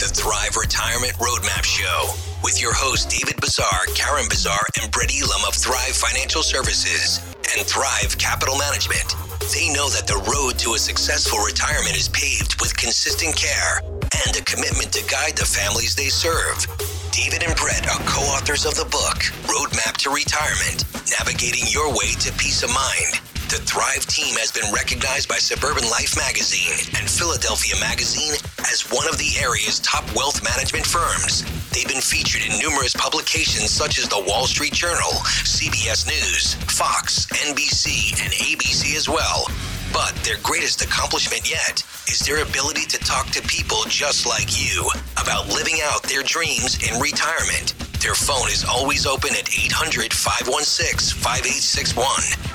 [0.00, 2.08] The Thrive Retirement Roadmap Show
[2.42, 7.20] with your hosts David Bazaar, Karen Bazaar, and Brett Elam of Thrive Financial Services
[7.52, 9.12] and Thrive Capital Management.
[9.52, 13.84] They know that the road to a successful retirement is paved with consistent care
[14.24, 16.64] and a commitment to guide the families they serve.
[17.12, 19.18] David and Brett are co authors of the book,
[19.50, 20.84] Roadmap to Retirement
[21.18, 23.18] Navigating Your Way to Peace of Mind.
[23.50, 28.38] The Thrive team has been recognized by Suburban Life magazine and Philadelphia magazine
[28.70, 31.42] as one of the area's top wealth management firms.
[31.74, 35.10] They've been featured in numerous publications such as the Wall Street Journal,
[35.42, 39.50] CBS News, Fox, NBC, and ABC as well.
[39.92, 44.88] But their greatest accomplishment yet is their ability to talk to people just like you
[45.20, 47.74] about living out their dreams in retirement.
[48.00, 52.04] Their phone is always open at 800 516 5861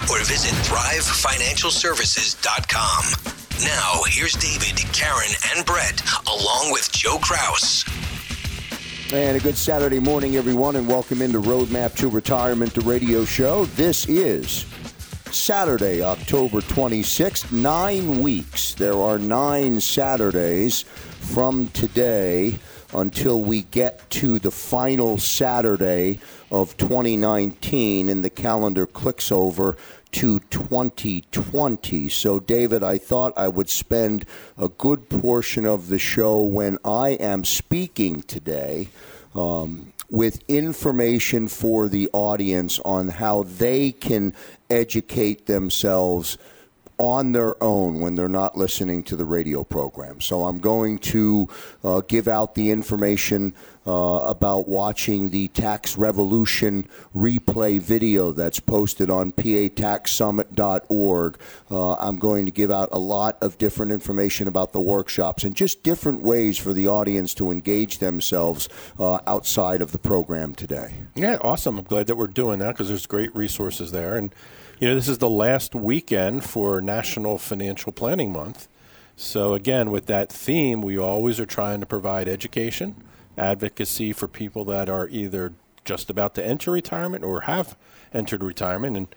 [0.09, 3.03] or visit thrivefinancialservices.com.
[3.63, 7.85] Now, here's David, Karen, and Brett, along with Joe Kraus.
[9.13, 13.65] And a good Saturday morning, everyone, and welcome into Roadmap to Retirement, the radio show.
[13.65, 14.65] This is
[15.35, 18.73] Saturday, October 26th, nine weeks.
[18.73, 22.57] There are nine Saturdays from today
[22.93, 29.75] until we get to the final Saturday of 2019 and the calendar clicks over
[30.13, 32.07] to 2020.
[32.07, 34.25] So, David, I thought I would spend
[34.57, 38.87] a good portion of the show when I am speaking today.
[39.35, 44.33] Um, with information for the audience on how they can
[44.69, 46.37] educate themselves
[46.97, 50.21] on their own when they're not listening to the radio program.
[50.21, 51.47] So I'm going to
[51.83, 53.53] uh, give out the information
[53.87, 61.39] uh, about watching the Tax Revolution replay video that's posted on pataxsummit.org.
[61.69, 65.55] Uh, I'm going to give out a lot of different information about the workshops and
[65.55, 68.67] just different ways for the audience to engage themselves
[68.99, 70.93] uh, outside of the program today.
[71.13, 71.77] Yeah, awesome.
[71.77, 74.15] I'm glad that we're doing that because there's great resources there.
[74.15, 74.33] And
[74.79, 78.67] you know, this is the last weekend for National Financial Planning Month.
[79.15, 83.01] So, again, with that theme, we always are trying to provide education,
[83.37, 85.53] advocacy for people that are either
[85.85, 87.77] just about to enter retirement or have
[88.13, 88.97] entered retirement.
[88.97, 89.07] And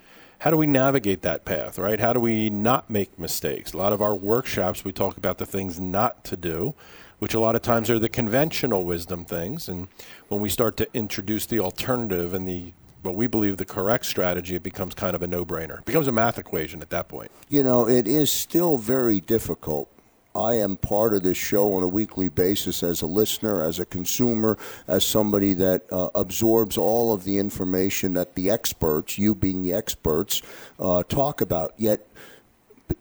[0.40, 1.98] how do we navigate that path, right?
[1.98, 3.72] How do we not make mistakes?
[3.72, 6.74] A lot of our workshops, we talk about the things not to do,
[7.18, 9.68] which a lot of times are the conventional wisdom things.
[9.68, 9.88] And
[10.28, 12.72] when we start to introduce the alternative and the
[13.02, 15.84] what we believe the correct strategy, it becomes kind of a no brainer.
[15.84, 17.30] Becomes a math equation at that point.
[17.48, 19.90] You know, it is still very difficult.
[20.34, 23.84] I am part of this show on a weekly basis as a listener, as a
[23.84, 29.62] consumer, as somebody that uh, absorbs all of the information that the experts, you being
[29.62, 30.42] the experts,
[30.78, 31.72] uh, talk about.
[31.76, 32.06] Yet,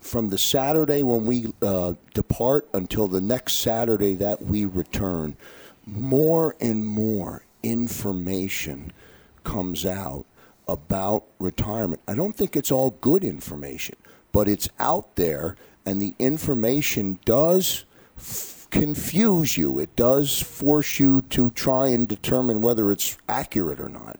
[0.01, 5.37] from the Saturday when we uh, depart until the next Saturday that we return,
[5.85, 8.91] more and more information
[9.47, 10.25] comes out
[10.67, 12.01] about retirement.
[12.05, 13.95] I don't think it's all good information,
[14.33, 17.85] but it's out there, and the information does
[18.17, 19.79] f- confuse you.
[19.79, 24.19] It does force you to try and determine whether it's accurate or not.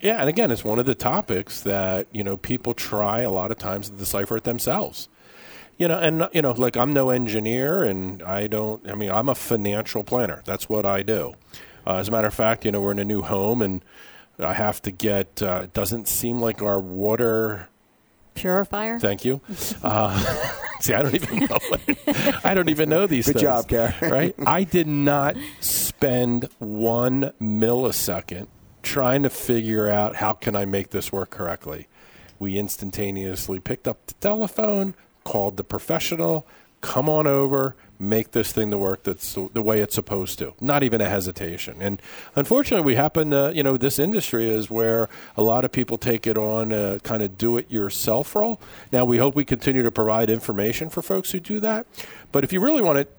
[0.00, 3.50] Yeah, and again, it's one of the topics that you know people try a lot
[3.50, 5.08] of times to decipher it themselves.
[5.76, 8.88] You know, and you know, like I'm no engineer, and I don't.
[8.88, 10.42] I mean, I'm a financial planner.
[10.44, 11.34] That's what I do.
[11.84, 13.82] Uh, as a matter of fact, you know, we're in a new home, and
[14.38, 15.42] I have to get.
[15.42, 17.68] Uh, it doesn't seem like our water
[18.34, 18.98] purifier.
[18.98, 19.40] Thank you.
[19.82, 20.18] Uh,
[20.80, 21.58] see, I don't even know.
[22.44, 23.26] I don't even know these.
[23.26, 23.94] Good things, job, Karen.
[24.02, 24.34] Right?
[24.46, 28.48] I did not spend one millisecond
[28.82, 31.88] trying to figure out how can I make this work correctly.
[32.38, 34.94] We instantaneously picked up the telephone,
[35.24, 36.46] called the professional,
[36.80, 40.54] come on over, make this thing to work that's the, way it's supposed to.
[40.60, 41.76] Not even a hesitation.
[41.80, 42.00] And
[42.34, 46.26] unfortunately, we happen to, you know, this industry is where a lot of people take
[46.26, 48.60] it on a kind of do it yourself role.
[48.92, 51.86] Now, we hope we continue to provide information for folks who do that.
[52.32, 53.16] But if you really want it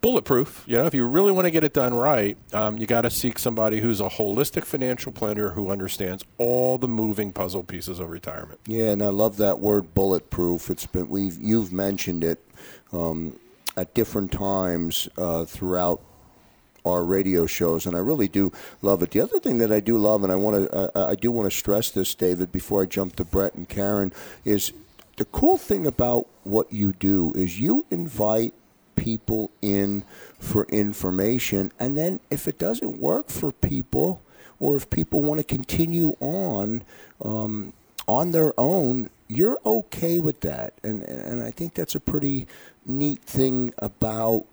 [0.00, 3.02] bulletproof, you know, if you really want to get it done right, um, you got
[3.02, 7.98] to seek somebody who's a holistic financial planner who understands all the moving puzzle pieces
[7.98, 8.60] of retirement.
[8.66, 10.70] Yeah, and I love that word bulletproof.
[10.70, 12.44] It's been we've you've mentioned it.
[12.92, 13.38] Um,
[13.76, 16.00] at different times uh, throughout
[16.84, 19.10] our radio shows, and I really do love it.
[19.10, 21.50] The other thing that I do love, and I want to, uh, I do want
[21.50, 24.12] to stress this, David, before I jump to Brett and Karen,
[24.44, 24.72] is
[25.16, 28.54] the cool thing about what you do is you invite
[28.94, 30.04] people in
[30.38, 34.22] for information, and then if it doesn't work for people,
[34.60, 36.82] or if people want to continue on
[37.20, 37.72] um,
[38.06, 42.46] on their own, you're okay with that, and and I think that's a pretty
[42.84, 44.46] neat thing about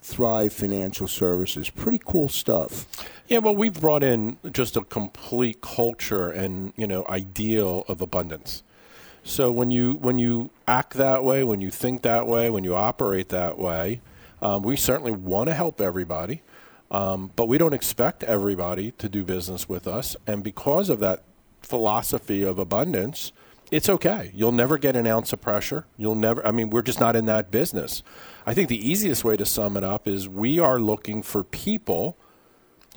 [0.00, 1.70] Thrive Financial Services.
[1.70, 2.86] Pretty cool stuff.
[3.26, 8.62] Yeah, well, we've brought in just a complete culture and you know ideal of abundance.
[9.22, 12.74] So when you when you act that way, when you think that way, when you
[12.74, 14.00] operate that way,
[14.40, 16.42] um, we certainly want to help everybody,
[16.90, 20.16] um, but we don't expect everybody to do business with us.
[20.26, 21.24] And because of that
[21.60, 23.32] philosophy of abundance,
[23.70, 24.30] it's okay.
[24.34, 25.86] You'll never get an ounce of pressure.
[25.96, 28.02] You'll never, I mean, we're just not in that business.
[28.46, 32.16] I think the easiest way to sum it up is we are looking for people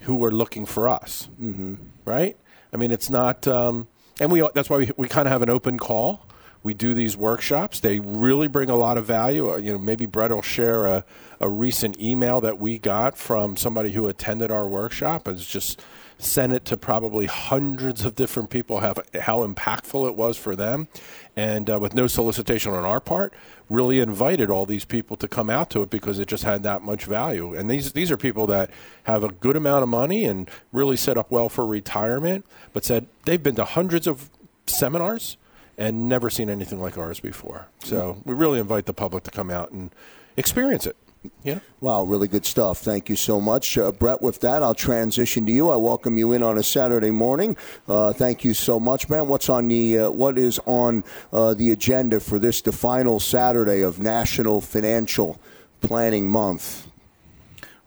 [0.02, 1.76] who are looking for us, mm-hmm.
[2.06, 2.38] right?
[2.74, 3.88] I mean, it's not, um,
[4.20, 6.26] and we that's why we, we kind of have an open call.
[6.64, 7.80] We do these workshops.
[7.80, 9.52] They really bring a lot of value.
[9.52, 11.04] Uh, you know, maybe Brett will share a,
[11.40, 15.28] a recent email that we got from somebody who attended our workshop.
[15.28, 15.82] It's just
[16.24, 20.88] sent it to probably hundreds of different people, have how impactful it was for them,
[21.36, 23.34] and uh, with no solicitation on our part,
[23.70, 26.82] really invited all these people to come out to it because it just had that
[26.82, 27.56] much value.
[27.56, 28.70] And these these are people that
[29.04, 33.08] have a good amount of money and really set up well for retirement, but said
[33.26, 34.30] they've been to hundreds of
[34.68, 35.38] seminars
[35.78, 37.68] and never seen anything like ours before.
[37.84, 39.90] So we really invite the public to come out and
[40.38, 40.96] experience it.
[41.44, 41.60] Yeah.
[41.82, 42.80] Wow, really good stuff.
[42.80, 44.22] Thank you so much, uh, Brett.
[44.22, 45.70] With that, I'll transition to you.
[45.70, 47.56] I welcome you in on a Saturday morning.
[47.88, 49.28] Uh, thank you so much, man.
[49.28, 53.82] What's on the uh, what is on uh, the agenda for this the final Saturday
[53.82, 55.40] of National Financial
[55.82, 56.91] Planning Month?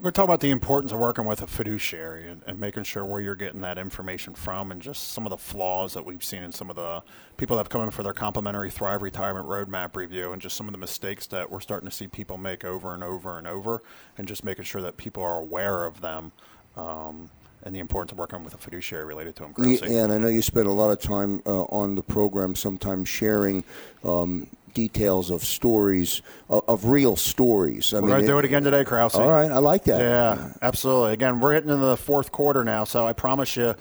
[0.04, 2.82] We're going to talk about the importance of working with a fiduciary and, and, making
[2.82, 6.22] sure where you're getting that information from and just some of the flaws that we've
[6.22, 7.02] seen in some of the
[7.38, 10.68] people that have come in for their complimentary Thrive Retirement Roadmap review and just some
[10.68, 13.82] of the mistakes that we're starting to see people make over and over and over
[14.18, 16.32] and just making sure that people are aware of them.
[16.76, 17.30] Um,
[17.62, 19.54] and the importance of working with a fiduciary related to them.
[19.56, 23.08] Yeah, and I know you spend a lot of time uh, on the program, sometimes
[23.08, 23.64] sharing
[24.04, 27.94] um, details of stories of, of real stories.
[27.94, 29.14] I we're mean, going to do it again today, Krause.
[29.14, 30.00] All right, I like that.
[30.00, 31.14] Yeah, absolutely.
[31.14, 33.74] Again, we're hitting into the fourth quarter now, so I promise you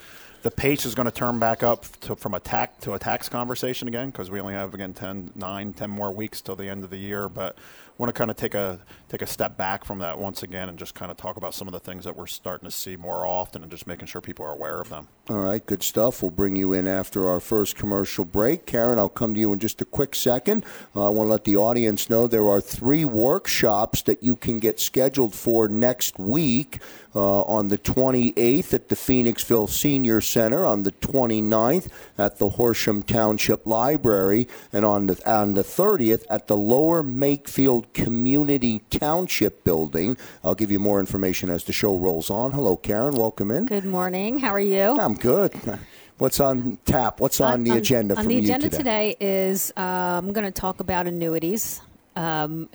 [0.43, 3.29] the pace is going to turn back up to, from a tax to a tax
[3.29, 6.83] conversation again because we only have again 10, 9, 10 more weeks till the end
[6.83, 7.27] of the year.
[7.27, 7.57] But
[7.97, 8.79] want to kind of take a
[9.13, 11.67] take a step back from that once again and just kind of talk about some
[11.67, 14.43] of the things that we're starting to see more often and just making sure people
[14.43, 15.07] are aware of them.
[15.29, 16.23] All right, good stuff.
[16.23, 18.65] We'll bring you in after our first commercial break.
[18.65, 20.65] Karen, I'll come to you in just a quick second.
[20.95, 24.57] Uh, I want to let the audience know there are three workshops that you can
[24.57, 26.79] get scheduled for next week.
[27.15, 33.03] Uh, on the 28th at the Phoenixville Senior Center, on the 29th at the Horsham
[33.03, 40.15] Township Library, and on the, on the 30th at the Lower Makefield Community Township Building.
[40.45, 42.51] I'll give you more information as the show rolls on.
[42.51, 43.15] Hello, Karen.
[43.15, 43.65] Welcome in.
[43.65, 44.39] Good morning.
[44.39, 44.97] How are you?
[44.97, 45.53] I'm good.
[46.19, 47.19] What's on tap?
[47.19, 48.15] What's on uh, the agenda?
[48.15, 49.15] On, on the agenda today?
[49.17, 51.81] today is uh, I'm going to talk about annuities
[52.15, 52.69] um,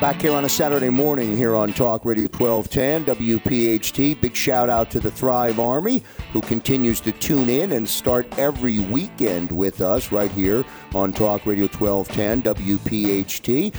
[0.00, 4.20] Back here on a Saturday morning here on Talk Radio 1210 WPHT.
[4.20, 8.80] Big shout out to the Thrive Army who continues to tune in and start every
[8.80, 13.74] weekend with us right here on Talk Radio 1210 WPHT.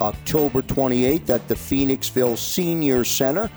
[0.00, 3.48] October 28th at the Phoenixville Senior Center.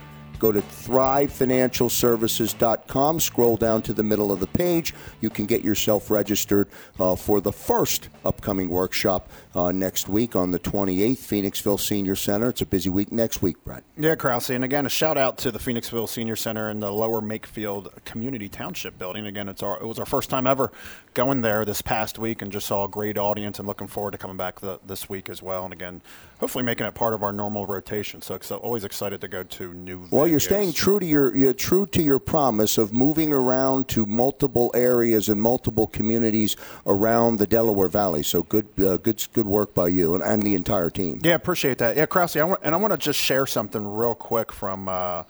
[0.41, 3.19] Go to thrivefinancialservices.com.
[3.19, 4.95] Scroll down to the middle of the page.
[5.19, 6.67] You can get yourself registered
[6.99, 12.49] uh, for the first upcoming workshop uh, next week on the 28th, Phoenixville Senior Center.
[12.49, 13.83] It's a busy week next week, Brett.
[13.97, 14.49] Yeah, Krause.
[14.49, 18.47] And again, a shout out to the Phoenixville Senior Center in the Lower Makefield Community
[18.49, 19.25] Township building.
[19.25, 20.71] Again, it's our, it was our first time ever
[21.13, 24.17] going there this past week and just saw a great audience and looking forward to
[24.17, 25.65] coming back the, this week as well.
[25.65, 26.01] And again,
[26.39, 28.21] hopefully making it part of our normal rotation.
[28.21, 30.07] So, so always excited to go to new.
[30.11, 34.05] Well, you're staying true to your you're true to your promise of moving around to
[34.05, 36.55] multiple areas and multiple communities
[36.85, 38.23] around the Delaware Valley.
[38.23, 41.19] So good, uh, good, good work by you and, and the entire team.
[41.23, 41.95] Yeah, appreciate that.
[41.97, 45.23] Yeah, Krause, I want, and I want to just share something real quick from uh,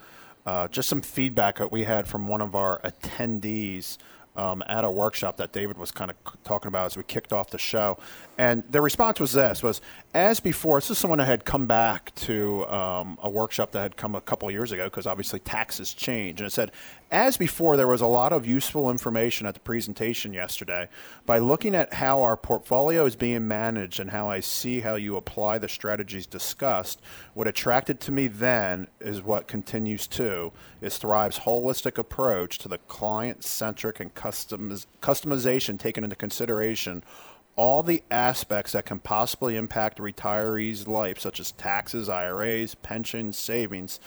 [0.45, 3.97] uh, just some feedback that we had from one of our attendees
[4.35, 7.49] um, at a workshop that David was kind of talking about as we kicked off
[7.49, 7.97] the show.
[8.37, 9.81] And the response was this: was
[10.13, 10.77] as before.
[10.79, 14.21] This is someone that had come back to um, a workshop that had come a
[14.21, 16.39] couple years ago because obviously taxes change.
[16.39, 16.71] And it said,
[17.11, 20.87] as before, there was a lot of useful information at the presentation yesterday.
[21.25, 25.17] By looking at how our portfolio is being managed and how I see how you
[25.17, 27.01] apply the strategies discussed,
[27.33, 32.77] what attracted to me then is what continues to is Thrive's holistic approach to the
[32.77, 37.03] client-centric and customiz- customization taken into consideration
[37.55, 43.37] all the aspects that can possibly impact a retiree's life, such as taxes, IRAs, pensions,
[43.37, 43.99] savings,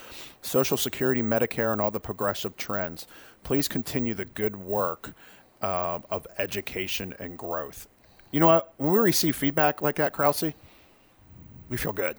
[0.42, 3.06] Social Security, Medicare, and all the progressive trends.
[3.42, 5.14] Please continue the good work
[5.62, 7.88] uh, of education and growth.
[8.30, 8.72] You know what?
[8.78, 10.52] When we receive feedback like that, Krause,
[11.68, 12.16] we feel good.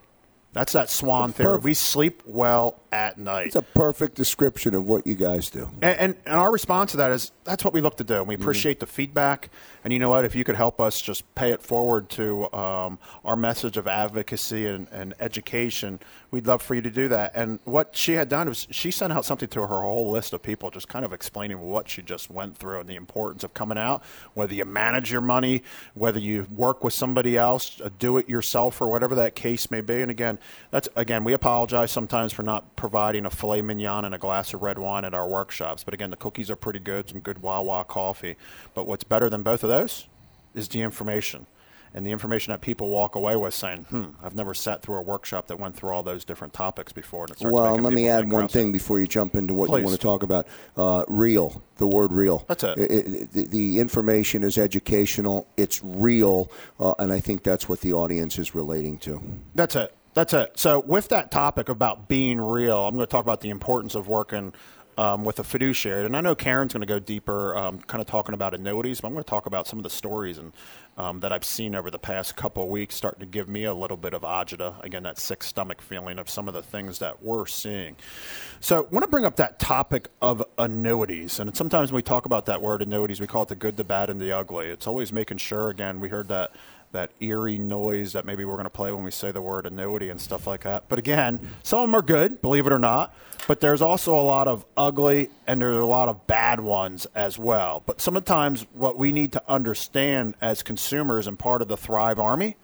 [0.55, 1.59] That's that swan theory.
[1.59, 3.47] We sleep well at night.
[3.47, 5.69] It's a perfect description of what you guys do.
[5.81, 8.19] And, and, and our response to that is that's what we look to do.
[8.19, 8.85] And we appreciate mm-hmm.
[8.85, 9.49] the feedback.
[9.83, 10.23] And you know what?
[10.23, 14.65] If you could help us just pay it forward to um, our message of advocacy
[14.65, 15.99] and, and education,
[16.31, 17.33] we'd love for you to do that.
[17.35, 20.41] And what she had done was she sent out something to her whole list of
[20.41, 23.77] people, just kind of explaining what she just went through and the importance of coming
[23.77, 24.03] out,
[24.35, 25.63] whether you manage your money,
[25.95, 30.01] whether you work with somebody else, do it yourself, or whatever that case may be.
[30.01, 30.39] And again,
[30.71, 34.61] that's again, we apologize sometimes for not providing a filet mignon and a glass of
[34.61, 35.83] red wine at our workshops.
[35.83, 38.35] But again, the cookies are pretty good, some good Wawa coffee.
[38.73, 40.07] But what's better than both of those
[40.53, 41.47] is the information.
[41.95, 45.01] And the information that people walk away with saying, hmm, I've never sat through a
[45.01, 47.25] workshop that went through all those different topics before.
[47.39, 49.79] well, let me add one thing before you jump into what Please.
[49.79, 50.45] you want to talk about.
[50.75, 52.43] Uh, real, the word real.
[52.49, 52.77] That's it.
[52.77, 57.79] it, it the, the, information is educational, it's real, uh, and I think that's what
[57.79, 59.21] the audience is relating to.
[59.55, 59.95] That's it.
[60.15, 60.57] That's it.
[60.57, 64.07] So, with that topic about being real, I'm going to talk about the importance of
[64.07, 64.53] working
[64.97, 66.05] um, with a fiduciary.
[66.05, 69.09] And I know Karen's going to go deeper, um, kind of talking about annuities, but
[69.09, 70.53] I'm going to talk about some of the stories and
[70.97, 73.73] um, that I've seen over the past couple of weeks, starting to give me a
[73.73, 74.81] little bit of agita.
[74.85, 77.97] Again, that sick stomach feeling of some of the things that we're seeing.
[78.61, 81.41] So, I want to bring up that topic of annuities.
[81.41, 83.83] And sometimes when we talk about that word annuities, we call it the good, the
[83.83, 84.67] bad, and the ugly.
[84.67, 85.69] It's always making sure.
[85.69, 86.51] Again, we heard that
[86.95, 90.09] that eerie noise that maybe we're going to play when we say the word annuity
[90.09, 90.89] and stuff like that.
[90.89, 93.13] But again, some of them are good, believe it or not.
[93.47, 97.37] But there's also a lot of ugly and there's a lot of bad ones as
[97.37, 97.83] well.
[97.85, 102.55] But sometimes what we need to understand as consumers and part of the Thrive Army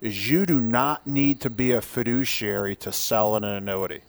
[0.00, 4.02] is you do not need to be a fiduciary to sell an annuity.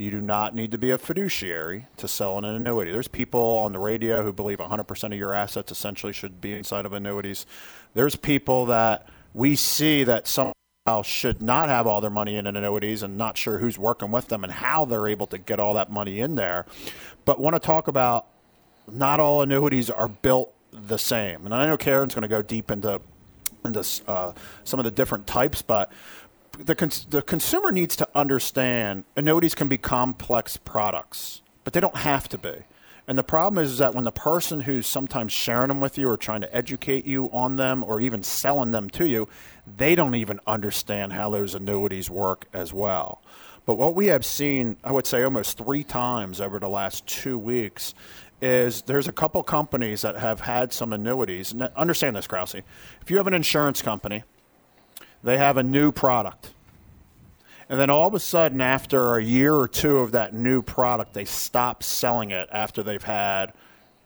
[0.00, 2.90] You do not need to be a fiduciary to sell an annuity.
[2.90, 6.86] There's people on the radio who believe 100% of your assets essentially should be inside
[6.86, 7.44] of annuities.
[7.92, 13.02] There's people that we see that somehow should not have all their money in annuities
[13.02, 15.90] and not sure who's working with them and how they're able to get all that
[15.90, 16.64] money in there.
[17.26, 18.26] But want to talk about
[18.90, 21.44] not all annuities are built the same.
[21.44, 23.02] And I know Karen's going to go deep into
[23.66, 24.32] into uh,
[24.64, 25.92] some of the different types, but
[26.58, 31.96] the, cons- the consumer needs to understand annuities can be complex products, but they don't
[31.96, 32.54] have to be.
[33.06, 36.08] And the problem is is that when the person who's sometimes sharing them with you
[36.08, 39.28] or trying to educate you on them or even selling them to you,
[39.76, 43.20] they don't even understand how those annuities work as well.
[43.66, 47.38] But what we have seen, I would say almost three times over the last two
[47.38, 47.94] weeks,
[48.40, 51.52] is there's a couple companies that have had some annuities.
[51.52, 52.54] And understand this, Krause.
[52.54, 54.24] If you have an insurance company,
[55.22, 56.52] they have a new product.
[57.68, 61.14] And then all of a sudden, after a year or two of that new product,
[61.14, 63.52] they stop selling it after they've had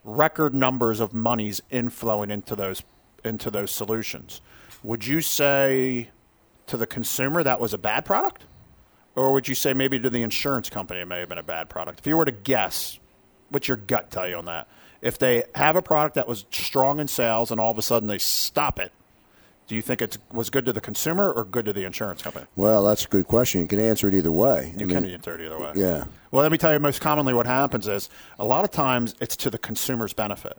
[0.04, 2.82] record numbers of monies inflowing into those
[3.24, 4.42] into those solutions.
[4.82, 6.10] Would you say
[6.66, 8.44] to the consumer that was a bad product?
[9.16, 11.70] Or would you say maybe to the insurance company it may have been a bad
[11.70, 12.00] product?
[12.00, 12.98] If you were to guess,
[13.48, 14.68] what's your gut tell you on that?
[15.00, 18.08] If they have a product that was strong in sales and all of a sudden
[18.08, 18.92] they stop it,
[19.66, 22.46] do you think it was good to the consumer or good to the insurance company?
[22.56, 23.62] Well, that's a good question.
[23.62, 24.74] You can answer it either way.
[24.76, 25.72] You I can answer it either way.
[25.74, 26.04] Yeah.
[26.30, 29.36] Well, let me tell you, most commonly what happens is a lot of times it's
[29.36, 30.58] to the consumer's benefit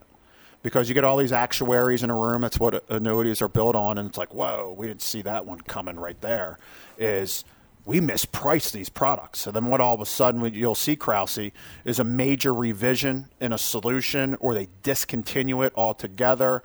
[0.62, 2.42] because you get all these actuaries in a room.
[2.42, 5.60] That's what annuities are built on, and it's like, whoa, we didn't see that one
[5.60, 6.58] coming right there.
[6.98, 7.44] Is
[7.86, 9.38] we mispriced these products.
[9.38, 11.52] So then what all of a sudden you'll see, Krause,
[11.84, 16.62] is a major revision in a solution or they discontinue it altogether.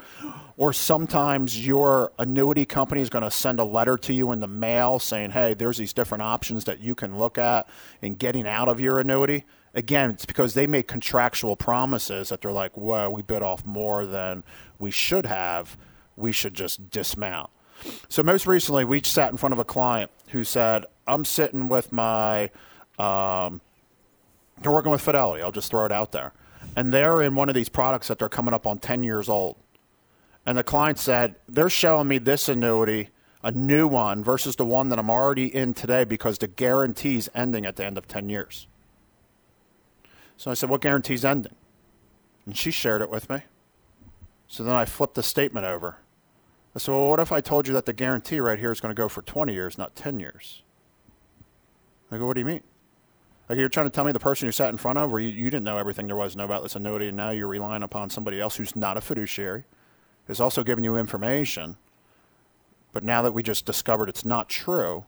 [0.57, 4.47] Or sometimes your annuity company is going to send a letter to you in the
[4.47, 7.69] mail saying, hey, there's these different options that you can look at
[8.01, 9.45] in getting out of your annuity.
[9.75, 14.07] Again, it's because they make contractual promises that they're like, whoa, we bit off more
[14.07, 14.43] than
[14.79, 15.77] we should have.
[16.17, 17.51] We should just dismount.
[18.09, 21.91] So most recently, we sat in front of a client who said, "I'm sitting with
[21.91, 22.49] my,
[22.99, 23.61] um,
[24.61, 25.43] they're working with Fidelity.
[25.43, 26.33] I'll just throw it out there,
[26.75, 29.57] and they're in one of these products that they're coming up on 10 years old."
[30.45, 33.09] And the client said, "They're showing me this annuity."
[33.43, 37.65] A new one versus the one that I'm already in today because the guarantee's ending
[37.65, 38.67] at the end of 10 years.
[40.41, 41.55] So I said, What guarantee's ending?
[42.45, 43.41] And she shared it with me.
[44.47, 45.97] So then I flipped the statement over.
[46.73, 49.07] Well, what if I told you that the guarantee right here is going to go
[49.09, 50.63] for 20 years, not 10 years?
[52.11, 52.61] I go, what do you mean?
[53.49, 55.29] Like you're trying to tell me the person who sat in front of, where you,
[55.29, 57.83] you didn't know everything there was to know about this annuity, and now you're relying
[57.83, 59.65] upon somebody else who's not a fiduciary,
[60.29, 61.75] is also giving you information.
[62.93, 65.05] But now that we just discovered it's not true,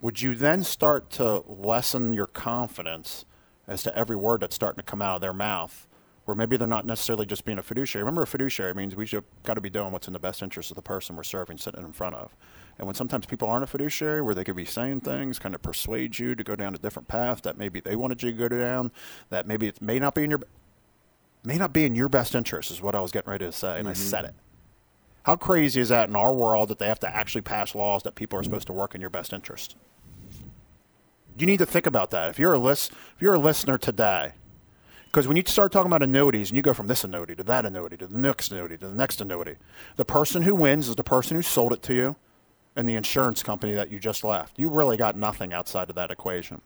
[0.00, 3.24] would you then start to lessen your confidence
[3.68, 5.85] as to every word that's starting to come out of their mouth
[6.26, 8.02] where maybe they're not necessarily just being a fiduciary.
[8.02, 10.70] Remember, a fiduciary means we have got to be doing what's in the best interest
[10.72, 12.34] of the person we're serving, sitting in front of.
[12.78, 15.62] And when sometimes people aren't a fiduciary, where they could be saying things, kind of
[15.62, 18.48] persuade you to go down a different path that maybe they wanted you to go
[18.48, 18.90] down,
[19.30, 20.40] that maybe it may not be in your
[21.44, 23.78] may not be in your best interest, is what I was getting ready to say,
[23.78, 23.90] and mm-hmm.
[23.90, 24.34] I said it.
[25.22, 28.16] How crazy is that in our world that they have to actually pass laws that
[28.16, 29.76] people are supposed to work in your best interest?
[31.38, 32.30] You need to think about that.
[32.30, 34.32] If you're a list, if you're a listener today
[35.16, 37.64] because when you start talking about annuities and you go from this annuity to that
[37.64, 39.56] annuity to the next annuity to the next annuity,
[39.94, 42.16] the person who wins is the person who sold it to you
[42.76, 44.58] and the insurance company that you just left.
[44.58, 46.60] You really got nothing outside of that equation.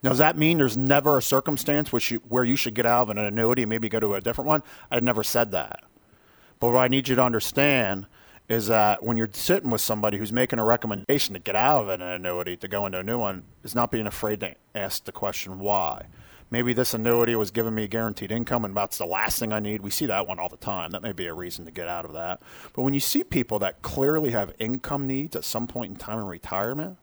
[0.00, 3.02] Now, does that mean there's never a circumstance which you, where you should get out
[3.02, 4.62] of an annuity and maybe go to a different one?
[4.88, 5.82] I never said that.
[6.60, 8.06] But what I need you to understand
[8.48, 11.88] is that when you're sitting with somebody who's making a recommendation to get out of
[11.88, 15.10] an annuity to go into a new one, is not being afraid to ask the
[15.10, 16.06] question why
[16.50, 19.82] maybe this annuity was giving me guaranteed income and that's the last thing I need.
[19.82, 20.90] We see that one all the time.
[20.90, 22.40] That may be a reason to get out of that.
[22.72, 26.18] But when you see people that clearly have income needs at some point in time
[26.18, 26.98] in retirement,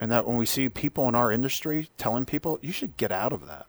[0.00, 3.32] and that when we see people in our industry telling people, you should get out
[3.32, 3.66] of that,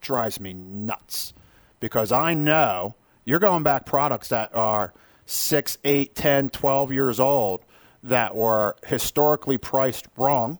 [0.00, 1.34] drives me nuts.
[1.80, 4.94] Because I know you're going back products that are
[5.26, 7.64] 6, 8, 10, 12 years old
[8.04, 10.58] that were historically priced wrong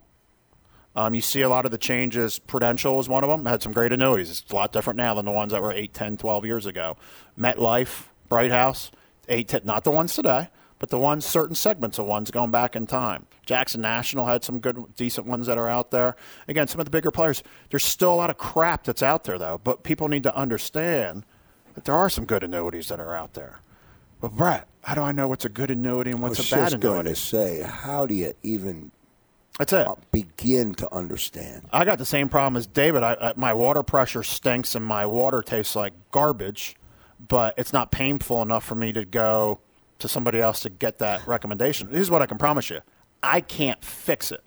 [0.95, 2.39] um, you see a lot of the changes.
[2.39, 3.47] Prudential is one of them.
[3.47, 4.31] Had some great annuities.
[4.31, 6.97] It's a lot different now than the ones that were 8, 10, 12 years ago.
[7.39, 8.91] MetLife, Brighthouse,
[9.29, 12.77] 8, 10, not the ones today, but the ones, certain segments of ones going back
[12.77, 13.27] in time.
[13.47, 16.15] Jackson National had some good, decent ones that are out there.
[16.47, 17.43] Again, some of the bigger players.
[17.71, 19.61] There's still a lot of crap that's out there, though.
[19.63, 21.25] But people need to understand
[21.75, 23.61] that there are some good annuities that are out there.
[24.21, 26.87] But Brett, how do I know what's a good annuity and what's a bad annuity?
[26.87, 28.93] I was just going to say, how do you even
[29.59, 29.87] that's it.
[30.13, 31.69] Begin to understand.
[31.73, 33.03] I got the same problem as David.
[33.03, 36.77] I, I, my water pressure stinks and my water tastes like garbage,
[37.29, 39.61] but it's not painful enough for me to go
[39.99, 41.91] to somebody else to get that recommendation.
[41.91, 42.81] This is what I can promise you
[43.23, 44.43] I can't fix it.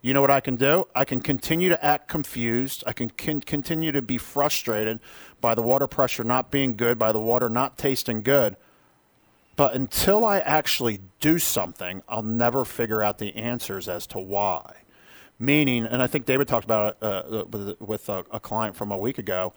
[0.00, 0.86] You know what I can do?
[0.94, 2.84] I can continue to act confused.
[2.86, 5.00] I can con- continue to be frustrated
[5.40, 8.56] by the water pressure not being good, by the water not tasting good.
[9.58, 14.82] But until I actually do something, I'll never figure out the answers as to why.
[15.40, 18.92] Meaning, and I think David talked about it uh, with, with a, a client from
[18.92, 19.52] a week ago.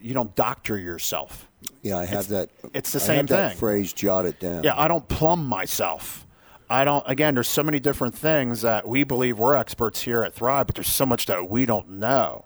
[0.00, 1.48] You don't doctor yourself.
[1.82, 2.70] Yeah, I have It's- that.
[2.72, 3.56] it's the I same thing.
[3.56, 4.62] phrase jotted down.
[4.62, 6.24] Yeah, I don't plumb myself.
[6.70, 7.02] I don't.
[7.08, 10.76] Again, there's so many different things that we believe we're experts here at Thrive, but
[10.76, 12.44] there's so much that we don't know,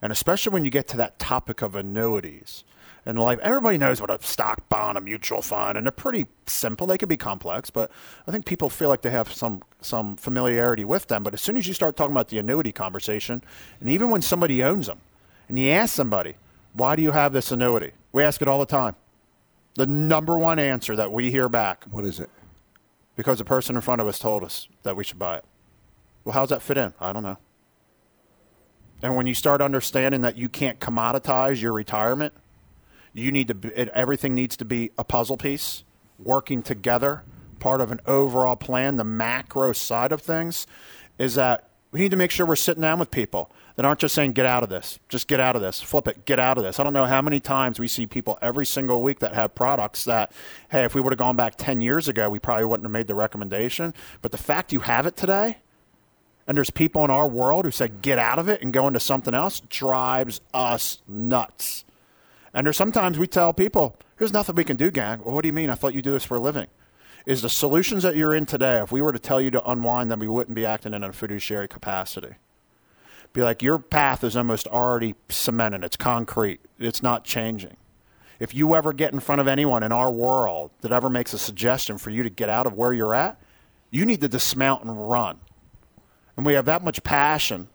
[0.00, 2.62] and especially when you get to that topic of annuities.
[3.06, 6.86] In life, everybody knows what a stock bond, a mutual fund, and they're pretty simple.
[6.86, 7.90] They can be complex, but
[8.26, 11.22] I think people feel like they have some some familiarity with them.
[11.22, 13.42] But as soon as you start talking about the annuity conversation,
[13.80, 15.00] and even when somebody owns them,
[15.48, 16.36] and you ask somebody,
[16.72, 18.96] "Why do you have this annuity?" We ask it all the time.
[19.74, 22.30] The number one answer that we hear back What is it?
[23.16, 25.44] because the person in front of us told us that we should buy it.
[26.24, 26.94] Well, how's that fit in?
[27.00, 27.36] I don't know.
[29.02, 32.32] And when you start understanding that you can't commoditize your retirement,
[33.14, 35.84] you need to be, it, everything needs to be a puzzle piece,
[36.18, 37.24] working together,
[37.60, 38.96] part of an overall plan.
[38.96, 40.66] The macro side of things
[41.18, 44.16] is that we need to make sure we're sitting down with people that aren't just
[44.16, 46.64] saying, get out of this, just get out of this, flip it, get out of
[46.64, 46.80] this.
[46.80, 50.04] I don't know how many times we see people every single week that have products
[50.04, 50.32] that,
[50.70, 53.06] hey, if we would have gone back 10 years ago, we probably wouldn't have made
[53.06, 53.94] the recommendation.
[54.22, 55.58] But the fact you have it today,
[56.48, 58.98] and there's people in our world who say, get out of it and go into
[58.98, 61.83] something else, drives us nuts.
[62.54, 65.20] And there's sometimes we tell people, there's nothing we can do, gang.
[65.24, 65.70] Well, what do you mean?
[65.70, 66.68] I thought you do this for a living.
[67.26, 70.10] Is the solutions that you're in today, if we were to tell you to unwind
[70.10, 72.34] them, we wouldn't be acting in a fiduciary capacity.
[73.32, 75.82] Be like, your path is almost already cemented.
[75.82, 76.60] It's concrete.
[76.78, 77.76] It's not changing.
[78.38, 81.38] If you ever get in front of anyone in our world that ever makes a
[81.38, 83.40] suggestion for you to get out of where you're at,
[83.90, 85.40] you need to dismount and run.
[86.36, 87.68] And we have that much passion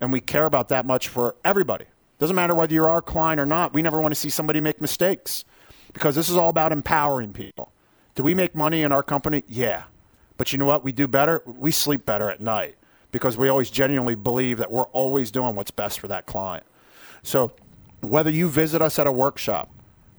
[0.00, 1.84] and we care about that much for everybody.
[2.18, 3.72] Doesn't matter whether you're our client or not.
[3.74, 5.44] We never want to see somebody make mistakes
[5.92, 7.72] because this is all about empowering people.
[8.14, 9.42] Do we make money in our company?
[9.46, 9.84] Yeah.
[10.36, 10.84] But you know what?
[10.84, 11.42] We do better.
[11.46, 12.76] We sleep better at night
[13.10, 16.64] because we always genuinely believe that we're always doing what's best for that client.
[17.22, 17.52] So
[18.00, 19.70] whether you visit us at a workshop,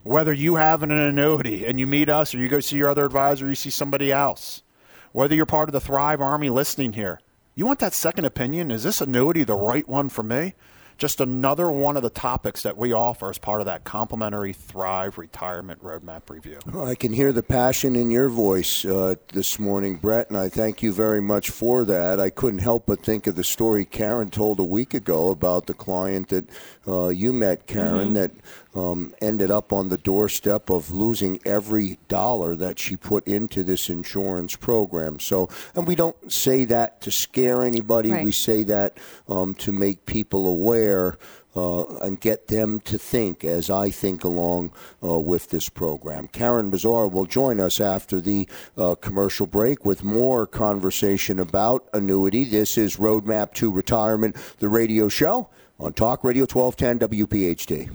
[0.03, 3.05] whether you have an annuity and you meet us or you go see your other
[3.05, 4.63] advisor, you see somebody else,
[5.11, 7.19] whether you're part of the Thrive Army listening here,
[7.55, 8.71] you want that second opinion?
[8.71, 10.53] Is this annuity the right one for me?
[10.97, 15.17] Just another one of the topics that we offer as part of that complimentary Thrive
[15.17, 16.59] Retirement Roadmap review.
[16.71, 20.49] Well, I can hear the passion in your voice uh, this morning, Brett, and I
[20.49, 22.19] thank you very much for that.
[22.19, 25.73] I couldn't help but think of the story Karen told a week ago about the
[25.73, 26.49] client that
[26.87, 28.31] uh, you met, Karen, that
[28.75, 33.89] um, ended up on the doorstep of losing every dollar that she put into this
[33.89, 35.19] insurance program.
[35.19, 38.11] So, and we don't say that to scare anybody.
[38.11, 38.25] Right.
[38.25, 38.97] We say that
[39.29, 41.17] um, to make people aware
[41.55, 44.71] uh, and get them to think as I think along
[45.03, 46.27] uh, with this program.
[46.27, 52.43] Karen Bazaar will join us after the uh, commercial break with more conversation about annuity.
[52.43, 57.89] This is Roadmap to Retirement, the radio show on Talk Radio 1210 WPHT.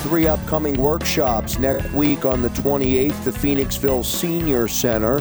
[0.00, 5.20] Three upcoming workshops next week on the 28th, the Phoenixville Senior Center,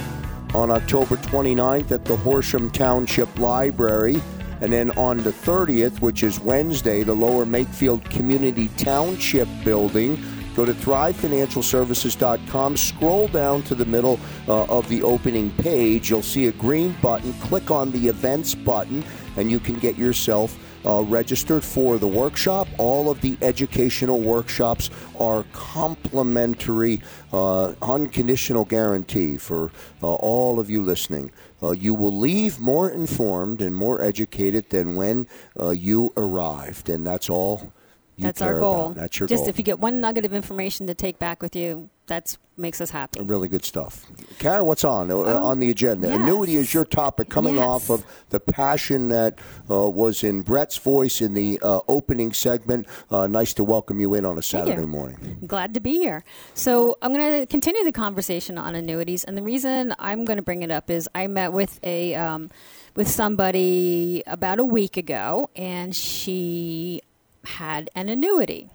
[0.54, 4.22] on October 29th at the Horsham Township Library,
[4.66, 10.20] and then on the 30th, which is Wednesday, the Lower Makefield Community Township Building.
[10.56, 16.10] Go to thrivefinancialservices.com, scroll down to the middle uh, of the opening page.
[16.10, 17.32] You'll see a green button.
[17.34, 19.06] Click on the events button,
[19.38, 22.68] and you can get yourself uh, registered for the workshop.
[22.80, 29.70] All of the educational workshops are complimentary, uh, unconditional guarantee for
[30.02, 31.32] uh, all of you listening.
[31.66, 35.28] Uh, you will leave more informed and more educated than when
[35.60, 37.74] uh, you arrived, and that's all.
[38.18, 38.86] You That's our goal.
[38.86, 38.96] About.
[38.96, 39.50] That's your Just goal.
[39.50, 42.90] if you get one nugget of information to take back with you, that's makes us
[42.90, 43.22] happy.
[43.22, 44.06] Really good stuff.
[44.40, 46.08] Kara, what's on uh, on the agenda?
[46.08, 46.20] Oh, yes.
[46.20, 47.66] Annuity is your topic, coming Yes.
[47.66, 49.40] off of the passion that
[49.70, 52.88] uh, was in Brett's voice in the uh, opening segment.
[53.12, 55.40] Uh, nice to welcome you in on a Saturday morning.
[55.46, 56.24] Glad to be here.
[56.54, 60.44] So I'm going to continue the conversation on annuities, and the reason I'm going to
[60.44, 62.50] bring it up is I met with a um,
[62.96, 67.02] with somebody about a week ago, and she
[67.44, 68.70] had an annuity.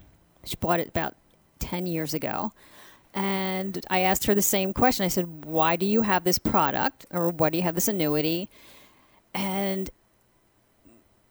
[0.44, 1.16] She bought it about
[1.58, 2.52] ten years ago.
[3.12, 5.04] And I asked her the same question.
[5.04, 8.48] I said, Why do you have this product or why do you have this annuity?
[9.34, 9.90] And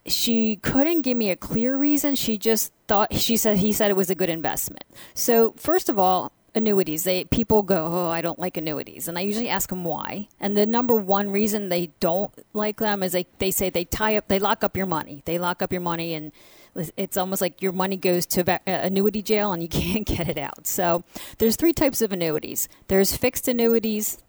[0.05, 2.15] she couldn't give me a clear reason.
[2.15, 4.83] She just thought she said he said it was a good investment.
[5.13, 7.03] So first of all, annuities.
[7.03, 10.27] They people go, "Oh, I don't like annuities." And I usually ask them why.
[10.39, 14.15] And the number one reason they don't like them is they they say they tie
[14.17, 15.21] up they lock up your money.
[15.25, 16.31] They lock up your money and
[16.75, 20.37] it's almost like your money goes to uh, annuity jail and you can't get it
[20.37, 20.67] out.
[20.67, 21.03] So
[21.37, 22.69] there's three types of annuities.
[22.87, 24.19] There's fixed annuities,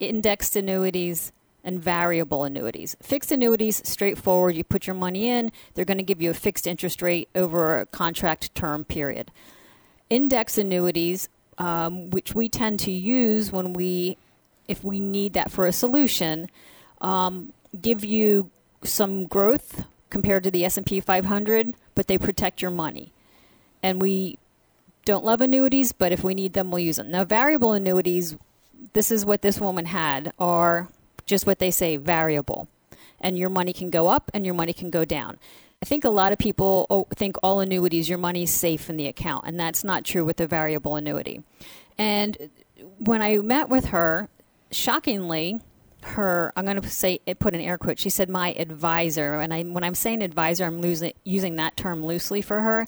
[0.00, 1.32] indexed annuities,
[1.64, 2.94] and variable annuities.
[3.00, 4.54] Fixed annuities, straightforward.
[4.54, 7.80] You put your money in, they're going to give you a fixed interest rate over
[7.80, 9.30] a contract term period.
[10.10, 14.18] Index annuities, um, which we tend to use when we,
[14.68, 16.50] if we need that for a solution,
[17.00, 18.50] um, give you
[18.82, 23.10] some growth compared to the S&P 500, but they protect your money.
[23.82, 24.38] And we
[25.04, 27.10] don't love annuities, but if we need them, we'll use them.
[27.10, 28.36] Now, variable annuities,
[28.92, 30.86] this is what this woman had, are
[31.26, 32.68] just what they say variable.
[33.20, 35.36] And your money can go up and your money can go down.
[35.82, 39.08] I think a lot of people oh, think all annuities, your money's safe in the
[39.08, 41.42] account, and that's not true with a variable annuity.
[41.98, 42.50] And
[42.98, 44.28] when I met with her,
[44.70, 45.58] shockingly,
[46.04, 47.98] her I'm going to say it put an air quote.
[47.98, 52.04] She said my advisor, and I when I'm saying advisor, I'm losing, using that term
[52.04, 52.86] loosely for her.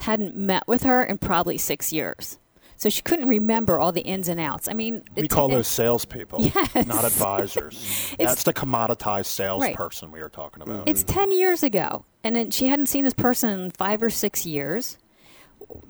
[0.00, 2.38] Hadn't met with her in probably six years.
[2.78, 4.68] So she couldn't remember all the ins and outs.
[4.68, 6.86] I mean, we call those salespeople, yes.
[6.86, 8.14] not advisors.
[8.18, 10.14] That's the commoditized salesperson right.
[10.14, 10.86] we were talking about.
[10.88, 11.20] It's mm-hmm.
[11.20, 12.04] 10 years ago.
[12.22, 14.98] And then she hadn't seen this person in five or six years.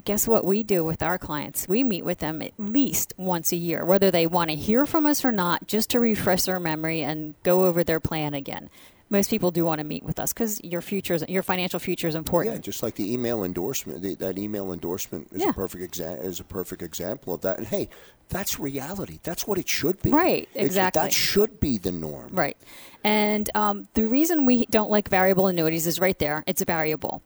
[0.05, 1.69] Guess what we do with our clients?
[1.69, 5.07] We meet with them at least once a year, whether they want to hear from
[5.07, 8.71] us or not, just to refresh their memory and go over their plan again
[9.09, 12.15] most people do want to meet with us because your future, your financial future is
[12.15, 12.55] important.
[12.55, 14.03] Yeah, just like the email endorsement.
[14.03, 15.51] The, that email endorsement is yeah.
[15.51, 17.59] a perfect exa- is a perfect example of that.
[17.59, 17.89] And hey,
[18.29, 19.21] that's reality.
[19.23, 20.11] That's what it should be.
[20.11, 20.49] Right.
[20.55, 21.01] Exactly.
[21.01, 22.31] It, that should be the norm.
[22.33, 22.57] Right.
[23.05, 26.43] And um, the reason we don't like variable annuities is right there.
[26.47, 27.23] It's a variable.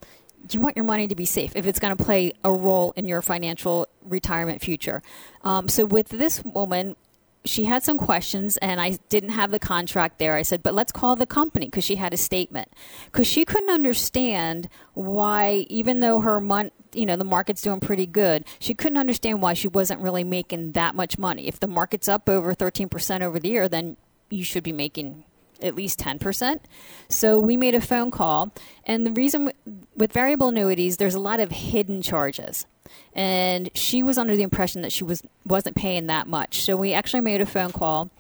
[0.50, 3.06] You want your money to be safe if it's going to play a role in
[3.06, 5.02] your financial retirement future.
[5.42, 6.96] Um, so with this woman,
[7.44, 10.34] she had some questions and I didn't have the contract there.
[10.34, 12.68] I said, but let's call the company because she had a statement.
[13.06, 18.06] Because she couldn't understand why, even though her month, you know, the market's doing pretty
[18.06, 21.46] good, she couldn't understand why she wasn't really making that much money.
[21.46, 23.96] If the market's up over 13% over the year, then
[24.28, 25.24] you should be making
[25.62, 26.60] at least 10%.
[27.08, 28.52] So we made a phone call.
[28.84, 29.52] And the reason
[29.96, 32.66] with variable annuities, there's a lot of hidden charges
[33.12, 36.62] and she was under the impression that she was wasn't paying that much.
[36.62, 38.10] So we actually made a phone call,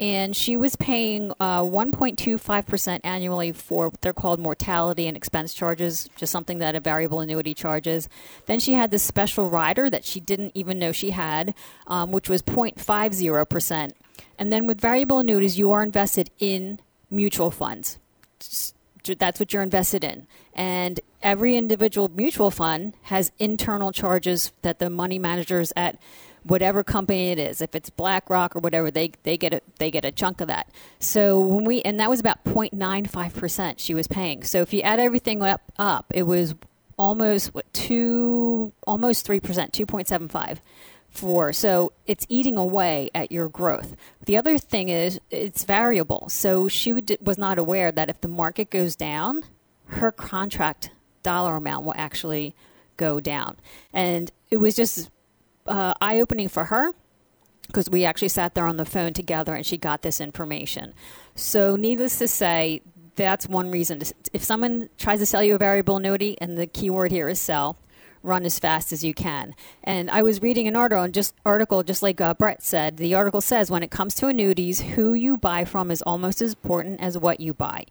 [0.00, 6.08] and she was paying uh, 1.25% annually for what they're called mortality and expense charges,
[6.16, 8.08] just something that a variable annuity charges.
[8.46, 11.52] Then she had this special rider that she didn't even know she had,
[11.88, 13.90] um, which was 0.50%.
[14.38, 16.78] And then with variable annuities, you are invested in
[17.10, 17.98] mutual funds
[19.14, 20.26] that's what you're invested in.
[20.54, 25.98] And every individual mutual fund has internal charges that the money managers at
[26.44, 30.04] whatever company it is, if it's BlackRock or whatever, they they get a they get
[30.04, 30.68] a chunk of that.
[30.98, 34.42] So when we and that was about 0.95 percent she was paying.
[34.44, 36.54] So if you add everything up up, it was
[36.96, 40.60] almost what two almost three percent, two point seven five
[41.18, 41.52] for.
[41.52, 43.96] So it's eating away at your growth.
[44.24, 46.28] The other thing is it's variable.
[46.28, 49.44] So she was not aware that if the market goes down,
[49.86, 50.90] her contract
[51.22, 52.54] dollar amount will actually
[52.96, 53.56] go down.
[53.92, 55.10] And it was just
[55.66, 56.92] uh, eye opening for her
[57.66, 60.94] because we actually sat there on the phone together and she got this information.
[61.34, 62.82] So, needless to say,
[63.14, 64.00] that's one reason.
[64.32, 67.40] If someone tries to sell you a variable annuity, and the key word here is
[67.40, 67.76] sell,
[68.22, 69.54] run as fast as you can.
[69.82, 72.96] And I was reading an article, just article just like uh, Brett said.
[72.96, 76.52] The article says when it comes to annuities, who you buy from is almost as
[76.52, 77.84] important as what you buy.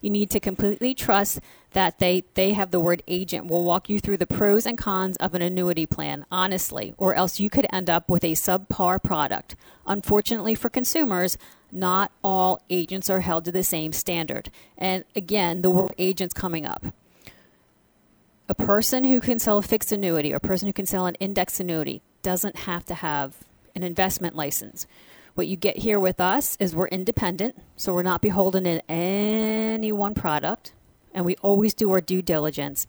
[0.00, 1.40] You need to completely trust
[1.72, 5.16] that they they have the word agent will walk you through the pros and cons
[5.16, 9.56] of an annuity plan honestly, or else you could end up with a subpar product.
[9.86, 11.36] Unfortunately for consumers,
[11.72, 14.50] not all agents are held to the same standard.
[14.78, 16.86] And again, the word agents coming up
[18.48, 21.14] a person who can sell a fixed annuity or a person who can sell an
[21.16, 23.36] index annuity doesn't have to have
[23.74, 24.86] an investment license.
[25.34, 29.90] What you get here with us is we're independent, so we're not beholden to any
[29.90, 30.72] one product,
[31.12, 32.86] and we always do our due diligence.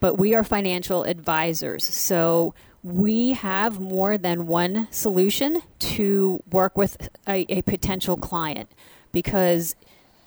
[0.00, 7.08] But we are financial advisors, so we have more than one solution to work with
[7.26, 8.70] a, a potential client
[9.12, 9.74] because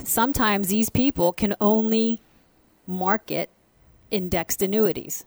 [0.03, 2.19] sometimes these people can only
[2.88, 3.49] market
[4.12, 5.26] indexed annuities.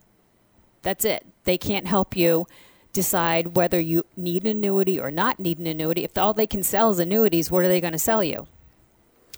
[0.83, 1.27] That's it.
[1.45, 2.47] They can't help you
[2.93, 6.05] decide whether you need an annuity or not need an annuity.
[6.05, 8.47] If all they can sell is annuities, what are they going to sell you?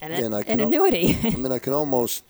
[0.00, 1.16] An, an annuity.
[1.24, 2.24] I mean, I can almost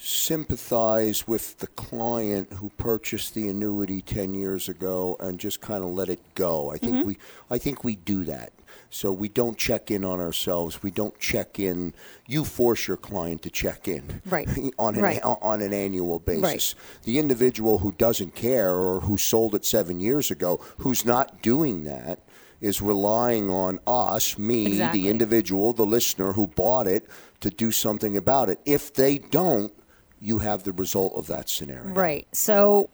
[0.00, 5.90] sympathize with the client who purchased the annuity 10 years ago and just kind of
[5.90, 6.72] let it go.
[6.72, 7.08] I think mm-hmm.
[7.08, 7.18] we
[7.50, 8.52] I think we do that.
[8.90, 10.82] So we don't check in on ourselves.
[10.82, 11.94] We don't check in.
[12.26, 14.48] You force your client to check in right.
[14.78, 15.20] on an right.
[15.22, 16.42] on an annual basis.
[16.74, 16.74] Right.
[17.04, 21.84] The individual who doesn't care or who sold it seven years ago, who's not doing
[21.84, 22.18] that,
[22.60, 25.02] is relying on us, me, Exactly.
[25.02, 27.06] the individual, the listener who bought it,
[27.40, 28.60] to do something about it.
[28.66, 29.72] If they don't,
[30.20, 31.88] you have the result of that scenario.
[31.94, 32.28] Right.
[32.32, 32.90] So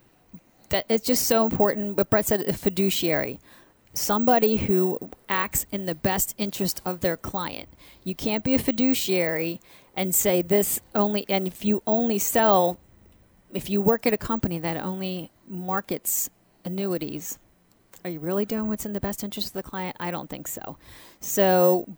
[0.68, 1.96] that it's just so important.
[1.96, 3.40] But Brett said, a fiduciary,
[3.96, 7.68] somebody who acts in the best interest of their client.
[8.04, 9.60] You can't be a fiduciary
[9.96, 11.24] and say this only.
[11.28, 12.78] And if you only sell,
[13.52, 16.30] if you work at a company that only markets
[16.64, 17.38] annuities,
[18.04, 19.96] are you really doing what's in the best interest of the client?
[19.98, 20.76] I don't think so.
[21.20, 21.88] So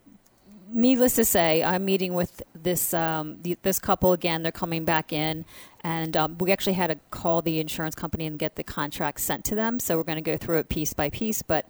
[0.70, 4.42] needless to say, I'm meeting with this um, the, this couple again.
[4.42, 5.44] They're coming back in,
[5.82, 9.44] and um, we actually had to call the insurance company and get the contract sent
[9.46, 9.80] to them.
[9.80, 11.42] So we're going to go through it piece by piece.
[11.42, 11.66] But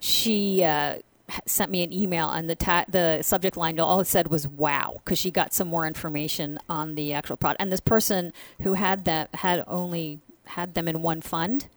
[0.00, 0.98] she uh,
[1.46, 4.94] sent me an email, and the ta- the subject line all it said was "Wow"
[4.96, 7.60] because she got some more information on the actual product.
[7.60, 11.68] And this person who had that had only had them in one fund.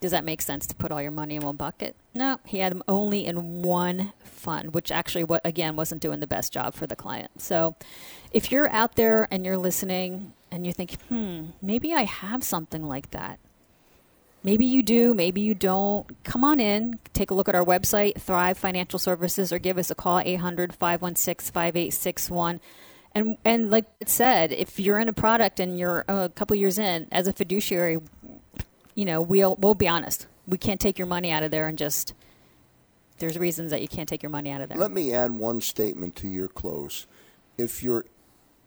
[0.00, 1.96] Does that make sense to put all your money in one bucket?
[2.14, 6.26] No, he had them only in one fund, which actually, what again, wasn't doing the
[6.26, 7.40] best job for the client.
[7.40, 7.74] So,
[8.30, 12.86] if you're out there and you're listening and you think, hmm, maybe I have something
[12.86, 13.40] like that.
[14.44, 16.06] Maybe you do, maybe you don't.
[16.22, 19.90] Come on in, take a look at our website, Thrive Financial Services, or give us
[19.90, 22.60] a call, 800 516 5861.
[23.14, 26.78] And, and like it said, if you're in a product and you're a couple years
[26.78, 27.98] in, as a fiduciary,
[28.98, 30.26] you know, we'll we'll be honest.
[30.48, 32.14] We can't take your money out of there and just.
[33.18, 34.78] There's reasons that you can't take your money out of there.
[34.78, 37.06] Let me add one statement to your close.
[37.56, 38.06] If you're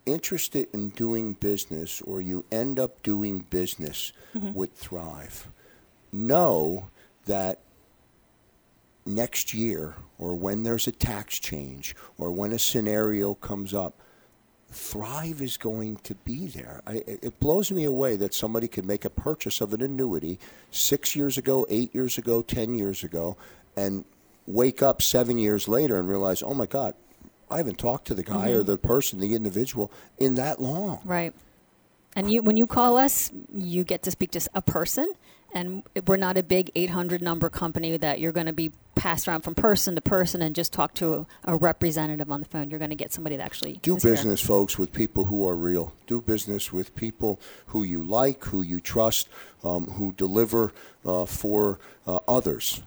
[0.05, 4.53] interested in doing business or you end up doing business mm-hmm.
[4.53, 5.49] with Thrive,
[6.13, 6.87] know
[7.25, 7.59] that
[9.05, 14.01] next year or when there's a tax change or when a scenario comes up,
[14.71, 16.81] Thrive is going to be there.
[16.87, 21.15] I, it blows me away that somebody could make a purchase of an annuity six
[21.15, 23.35] years ago, eight years ago, ten years ago,
[23.75, 24.05] and
[24.47, 26.93] wake up seven years later and realize, oh my God,
[27.49, 28.71] I haven't talked to the guy or mm-hmm.
[28.71, 31.01] the person, the individual, in that long.
[31.03, 31.33] Right.
[32.15, 35.13] And you, when you call us, you get to speak to a person,
[35.53, 39.41] and we're not a big 800 number company that you're going to be passed around
[39.41, 41.13] from person to person and just talk to
[41.45, 42.69] a, a representative on the phone.
[42.69, 44.13] You're going to get somebody that actually Do is there.
[44.13, 45.93] business, folks, with people who are real.
[46.07, 49.29] Do business with people who you like, who you trust,
[49.63, 50.73] um, who deliver
[51.05, 52.81] uh, for uh, others.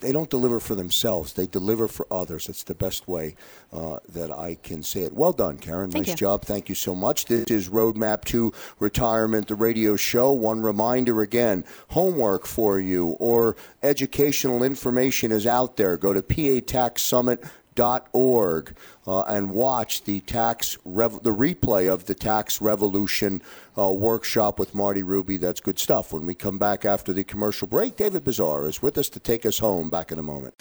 [0.00, 2.48] They, don't deliver for themselves, they deliver for others.
[2.48, 3.36] It's the best way
[3.72, 5.12] uh, that I can say it.
[5.12, 5.90] Well done, Karen.
[5.90, 6.16] Thank nice you.
[6.16, 6.44] job.
[6.44, 7.26] Thank you so much.
[7.26, 10.32] This is Roadmap to Retirement, the radio show.
[10.32, 15.96] One reminder again homework for you or educational information is out there.
[15.96, 16.60] Go to PA
[17.76, 18.74] Tax Summit dot org
[19.06, 23.42] uh, and watch the tax rev- the replay of the tax revolution
[23.78, 25.36] uh, workshop with Marty Ruby.
[25.36, 26.12] That's good stuff.
[26.12, 29.46] When we come back after the commercial break, David Bazaar is with us to take
[29.46, 29.90] us home.
[29.90, 30.54] Back in a moment.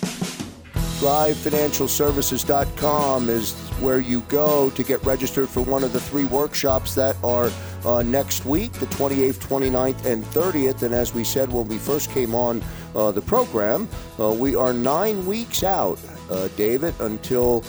[0.95, 3.51] ThriveFinancialServices.com is
[3.81, 7.51] where you go to get registered for one of the three workshops that are
[7.85, 10.83] uh, next week, the 28th, 29th, and 30th.
[10.83, 12.63] And as we said when we first came on
[12.95, 15.99] uh, the program, uh, we are nine weeks out,
[16.29, 17.61] uh, David, until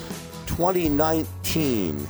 [0.46, 2.06] 2019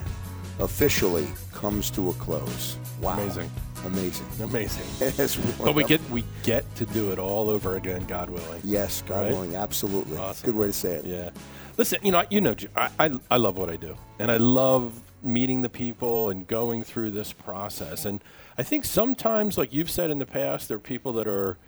[0.61, 2.77] officially comes to a close.
[3.01, 3.15] Wow.
[3.19, 3.51] Amazing.
[3.85, 4.27] Amazing.
[4.43, 5.43] Amazing.
[5.65, 8.61] But we get we get to do it all over again, God willing.
[8.65, 9.33] Yes, God Right?
[9.33, 10.17] willing, absolutely.
[10.17, 10.47] Awesome.
[10.47, 11.05] Good way to say it.
[11.05, 11.31] Yeah.
[11.77, 15.01] Listen, you know, you know, I, I, I love what I do, and I love
[15.23, 18.05] meeting the people and going through this process.
[18.07, 18.23] And
[18.57, 21.59] I think sometimes, like you've said in the past, there are people that are,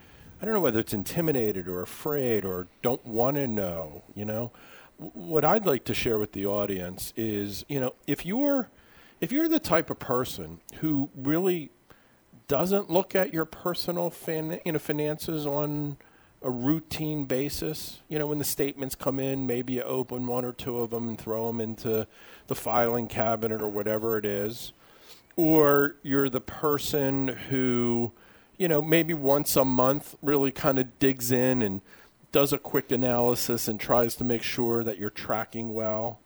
[0.41, 4.03] I don't know whether it's intimidated or afraid or don't want to know.
[4.15, 4.51] You know,
[4.99, 8.69] what I'd like to share with the audience is, you know, if you're,
[9.21, 11.71] if you're the type of person who really
[12.47, 15.97] doesn't look at your personal fin- you know, finances on
[16.41, 18.01] a routine basis.
[18.07, 21.07] You know, when the statements come in, maybe you open one or two of them
[21.09, 22.07] and throw them into
[22.47, 24.73] the filing cabinet or whatever it is.
[25.35, 28.11] Or you're the person who,
[28.57, 31.81] you know, maybe once a month really kind of digs in and
[32.31, 36.19] does a quick analysis and tries to make sure that you're tracking well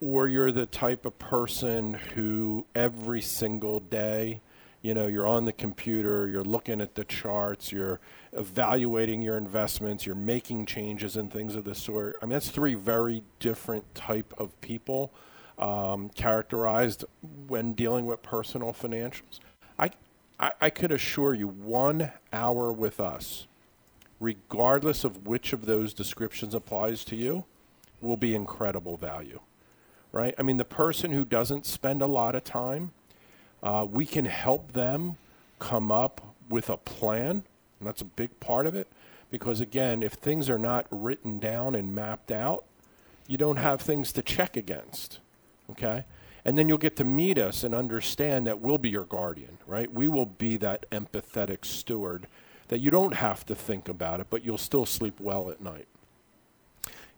[0.00, 4.40] or you're the type of person who every single day,
[4.82, 8.00] you know, you're on the computer, you're looking at the charts, you're
[8.32, 12.16] evaluating your investments, you're making changes and things of this sort.
[12.20, 15.12] I mean, that's three very different type of people
[15.58, 17.04] um, characterized
[17.46, 19.40] when dealing with personal financials.
[19.78, 19.90] I,
[20.38, 23.46] I, I could assure you, one hour with us,
[24.24, 27.44] regardless of which of those descriptions applies to you,
[28.00, 29.40] will be incredible value
[30.14, 30.34] right?
[30.38, 32.92] I mean, the person who doesn't spend a lot of time,
[33.64, 35.16] uh, we can help them
[35.58, 37.42] come up with a plan,
[37.80, 38.86] and that's a big part of it.
[39.28, 42.64] Because again, if things are not written down and mapped out,
[43.26, 45.18] you don't have things to check against.
[45.72, 46.04] Okay?
[46.44, 49.92] And then you'll get to meet us and understand that we'll be your guardian, right?
[49.92, 52.28] We will be that empathetic steward
[52.68, 55.86] that you don't have to think about it, but you'll still sleep well at night.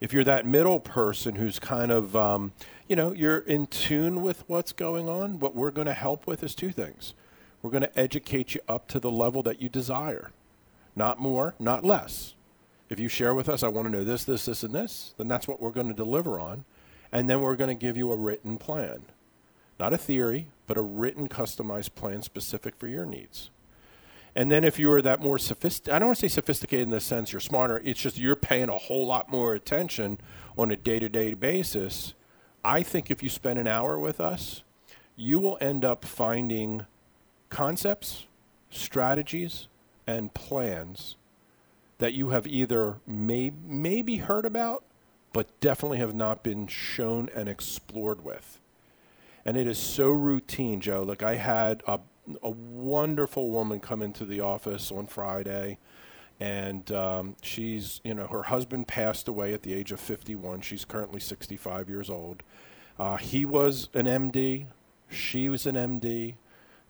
[0.00, 2.52] If you're that middle person who's kind of, um,
[2.86, 6.42] you know, you're in tune with what's going on, what we're going to help with
[6.42, 7.14] is two things.
[7.62, 10.30] We're going to educate you up to the level that you desire,
[10.94, 12.34] not more, not less.
[12.88, 15.28] If you share with us, I want to know this, this, this, and this, then
[15.28, 16.64] that's what we're going to deliver on.
[17.10, 19.06] And then we're going to give you a written plan.
[19.80, 23.50] Not a theory, but a written, customized plan specific for your needs.
[24.36, 27.00] And then if you're that more sophisticated, I don't want to say sophisticated in the
[27.00, 30.18] sense you're smarter, it's just you're paying a whole lot more attention
[30.58, 32.12] on a day to day basis.
[32.62, 34.62] I think if you spend an hour with us,
[35.16, 36.84] you will end up finding
[37.48, 38.26] concepts,
[38.68, 39.68] strategies,
[40.06, 41.16] and plans
[41.96, 44.84] that you have either may, maybe heard about,
[45.32, 48.60] but definitely have not been shown and explored with.
[49.46, 51.02] And it is so routine, Joe.
[51.04, 52.00] Like I had a,
[52.42, 55.78] a wonderful woman come into the office on Friday,
[56.40, 60.60] and um, she's, you know, her husband passed away at the age of 51.
[60.60, 62.42] She's currently 65 years old.
[62.98, 64.66] Uh, he was an MD.
[65.08, 66.36] She was an MD.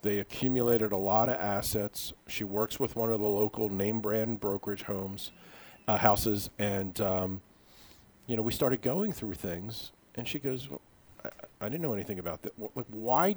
[0.03, 2.12] They accumulated a lot of assets.
[2.28, 5.32] She works with one of the local name brand brokerage homes,
[5.89, 7.41] uh, houses, and um,
[8.26, 10.80] you know we started going through things, and she goes, well,
[11.24, 11.30] I,
[11.61, 12.53] I, didn't know anything about that.
[12.59, 13.37] Like why,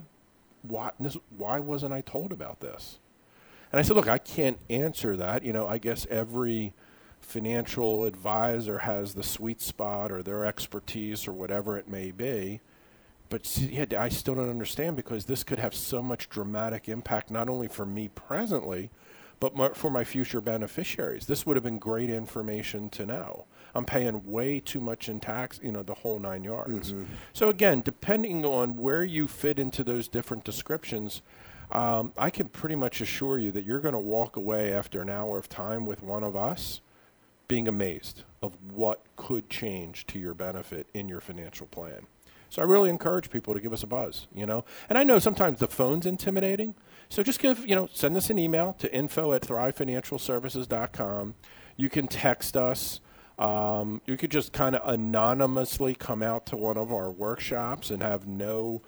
[0.61, 1.17] why this?
[1.35, 2.99] Why wasn't I told about this?"
[3.71, 5.43] And I said, "Look, I can't answer that.
[5.43, 6.73] You know, I guess every."
[7.21, 12.61] financial advisor has the sweet spot or their expertise or whatever it may be
[13.29, 17.47] but yeah, I still don't understand because this could have so much dramatic impact, not
[17.47, 18.89] only for me presently,
[19.39, 21.25] but for my future beneficiaries.
[21.25, 23.45] This would have been great information to know.
[23.73, 26.91] I'm paying way too much in tax, you know, the whole nine yards.
[26.91, 27.13] Mm-hmm.
[27.33, 31.21] So again, depending on where you fit into those different descriptions,
[31.71, 35.09] um, I can pretty much assure you that you're going to walk away after an
[35.09, 36.81] hour of time with one of us
[37.47, 42.07] being amazed of what could change to your benefit in your financial plan.
[42.49, 44.65] So I really encourage people to give us a buzz, you know.
[44.89, 46.73] And I know sometimes the phone's intimidating.
[47.09, 51.35] So just give, you know, send us an email to info at thrivefinancialservices.com.
[51.75, 52.99] You can text us.
[53.37, 58.03] Um, you could just kind of anonymously come out to one of our workshops and
[58.03, 58.81] have no,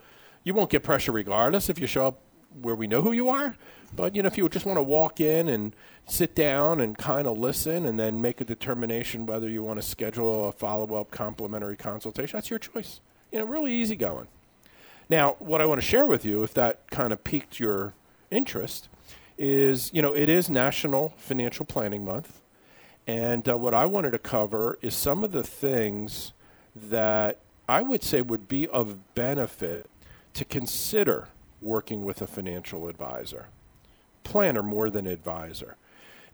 [0.44, 2.20] you won't get pressure regardless if you show up
[2.62, 3.56] where we know who you are.
[3.96, 5.74] But you know, if you just want to walk in and
[6.06, 9.88] sit down and kind of listen, and then make a determination whether you want to
[9.88, 13.00] schedule a follow-up complimentary consultation, that's your choice
[13.32, 14.28] you know, really easy going.
[15.10, 17.94] Now, what I want to share with you, if that kind of piqued your
[18.32, 18.90] interest,
[19.38, 22.42] is you know it is National Financial Planning Month,
[23.06, 26.34] and uh, what I wanted to cover is some of the things
[26.76, 29.90] that I would say would be of benefit
[30.34, 31.28] to consider
[31.62, 33.48] working with a financial advisor,
[34.24, 35.78] planner more than advisor.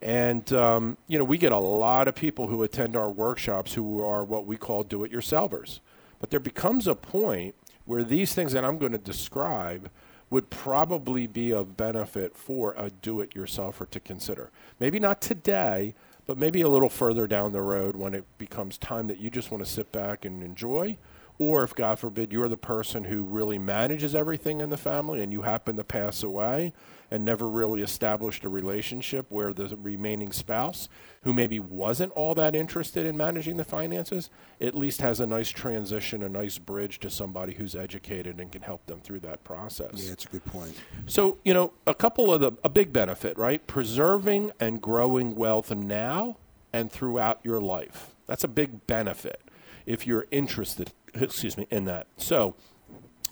[0.01, 4.01] And, um, you know, we get a lot of people who attend our workshops who
[4.03, 5.79] are what we call do it yourselvers.
[6.19, 9.89] But there becomes a point where these things that I'm going to describe
[10.30, 14.51] would probably be of benefit for a do it yourselfer to consider.
[14.80, 19.07] Maybe not today, but maybe a little further down the road when it becomes time
[19.07, 20.97] that you just want to sit back and enjoy
[21.39, 25.31] or if, God forbid, you're the person who really manages everything in the family and
[25.31, 26.73] you happen to pass away
[27.11, 30.89] and never really established a relationship where the remaining spouse,
[31.21, 34.29] who maybe wasn't all that interested in managing the finances,
[34.59, 38.61] at least has a nice transition, a nice bridge to somebody who's educated and can
[38.61, 39.91] help them through that process.
[39.93, 40.75] Yeah, that's a good point.
[41.05, 43.65] So, you know, a couple of the, a big benefit, right?
[43.67, 46.38] Preserving and growing wealth now
[46.73, 48.15] and throughout your life.
[48.25, 49.41] That's a big benefit
[49.85, 52.07] if you're interested excuse me, in that.
[52.17, 52.55] So,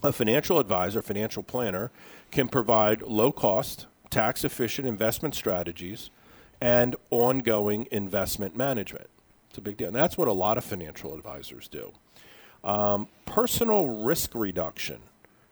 [0.04, 1.92] a financial advisor, financial planner,
[2.32, 6.10] can provide low cost, tax efficient investment strategies
[6.62, 9.10] and ongoing investment management.
[9.50, 9.88] It's a big deal.
[9.88, 11.94] And that's what a lot of financial advisors do.
[12.64, 15.02] Um, personal risk reduction.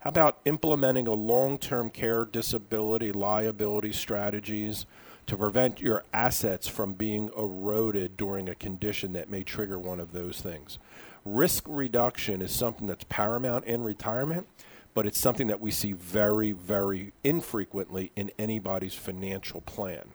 [0.00, 4.84] How about implementing a long term care, disability, liability strategies
[5.26, 10.12] to prevent your assets from being eroded during a condition that may trigger one of
[10.12, 10.78] those things?
[11.24, 14.46] Risk reduction is something that's paramount in retirement,
[14.94, 20.08] but it's something that we see very, very infrequently in anybody's financial plan.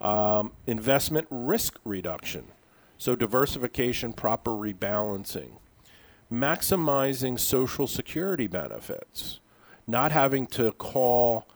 [0.00, 2.46] Um, investment risk reduction,
[2.98, 5.52] so diversification, proper rebalancing,
[6.30, 9.40] maximizing Social Security benefits,
[9.86, 11.46] not having to call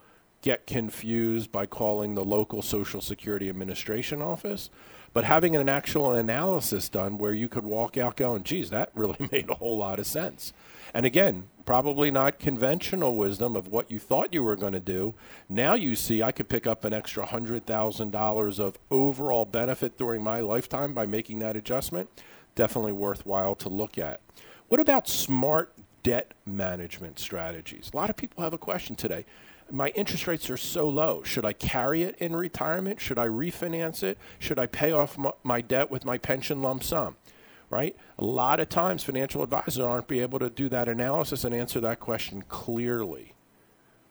[0.43, 4.71] get confused by calling the local Social Security Administration office,
[5.13, 9.29] but having an actual analysis done where you could walk out going, geez, that really
[9.33, 10.53] made a whole lot of sense.
[10.95, 15.15] And again, probably not conventional wisdom of what you thought you were going to do.
[15.49, 20.41] Now you see I could pick up an extra $100,000 of overall benefit during my
[20.41, 22.09] lifetime by making that adjustment.
[22.57, 24.21] Definitely worthwhile to look at.
[24.69, 27.91] What about smart debt management strategies?
[27.93, 29.25] A lot of people have a question today.
[29.73, 31.23] My interest rates are so low.
[31.23, 33.01] Should I carry it in retirement?
[33.01, 34.19] Should I refinance it?
[34.39, 37.17] Should I pay off my debt with my pension lump sum?
[37.71, 37.97] right?
[38.19, 41.81] A lot of times, financial advisors aren't be able to do that analysis and answer
[41.81, 43.35] that question clearly,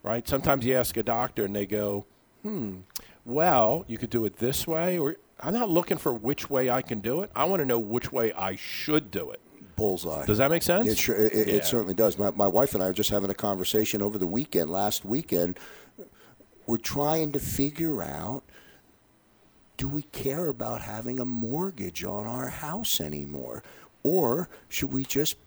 [0.02, 0.28] right?
[0.28, 2.06] Sometimes you ask a doctor and they go,
[2.42, 2.80] "Hmm,
[3.26, 6.82] well, you could do it this way," or I'm not looking for which way I
[6.82, 7.32] can do it.
[7.36, 9.42] I want to know which way I should do it.
[9.80, 10.26] Bullseye.
[10.26, 10.88] Does that make sense?
[10.88, 11.56] It, sure, it, yeah.
[11.56, 12.18] it certainly does.
[12.18, 15.58] My, my wife and I were just having a conversation over the weekend, last weekend.
[16.68, 18.44] We're trying to figure out
[19.78, 23.64] do we care about having a mortgage on our house anymore?
[24.04, 25.38] Or should we just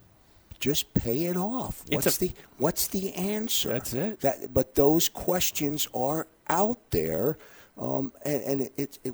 [0.59, 1.83] just pay it off?
[1.89, 3.69] What's a, the what's the answer?
[3.69, 4.21] That's it.
[4.21, 7.37] That, but those questions are out there,
[7.77, 9.13] um, and, and it, it, it,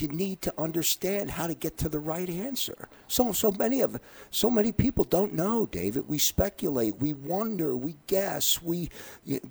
[0.00, 2.88] you need to understand how to get to the right answer.
[3.08, 6.08] So so many of so many people don't know, David.
[6.08, 8.90] We speculate, we wonder, we guess, we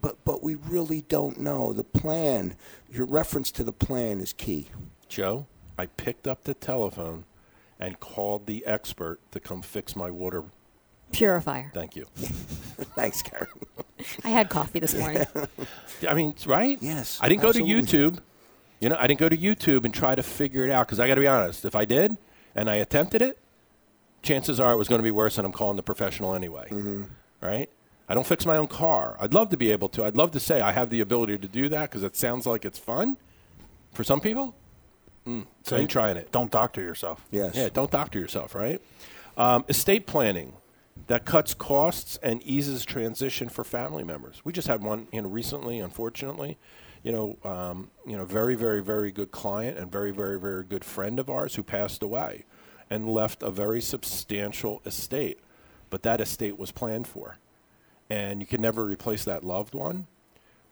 [0.01, 1.73] but but we really don't know.
[1.73, 2.55] The plan,
[2.89, 4.69] your reference to the plan is key.
[5.07, 5.47] Joe,
[5.77, 7.25] I picked up the telephone
[7.79, 10.43] and called the expert to come fix my water
[11.11, 11.71] purifier.
[11.73, 12.05] Thank you.
[12.15, 13.47] Thanks, Karen.
[14.23, 15.25] I had coffee this morning.
[16.07, 16.77] I mean, right?
[16.81, 17.19] Yes.
[17.21, 17.73] I didn't absolutely.
[17.73, 18.19] go to YouTube.
[18.79, 21.07] You know, I didn't go to YouTube and try to figure it out because I
[21.07, 21.65] got to be honest.
[21.65, 22.17] If I did
[22.55, 23.37] and I attempted it,
[24.21, 26.67] chances are it was going to be worse, and I'm calling the professional anyway.
[26.69, 27.03] Mm-hmm.
[27.41, 27.69] Right?
[28.07, 29.17] I don't fix my own car.
[29.19, 30.03] I'd love to be able to.
[30.03, 32.65] I'd love to say I have the ability to do that because it sounds like
[32.65, 33.17] it's fun
[33.93, 34.55] for some people.
[35.27, 36.31] Mm, so ain't trying it.
[36.31, 37.25] Don't doctor yourself.
[37.29, 37.55] Yes.
[37.55, 38.81] Yeah, don't doctor yourself, right?
[39.37, 40.53] Um, estate planning
[41.07, 44.41] that cuts costs and eases transition for family members.
[44.43, 46.57] We just had one, you know, recently, unfortunately.
[47.03, 50.83] You know, um, you know, very, very, very good client and very, very, very good
[50.83, 52.45] friend of ours who passed away
[52.89, 55.39] and left a very substantial estate.
[55.89, 57.37] But that estate was planned for,
[58.09, 60.07] and you can never replace that loved one.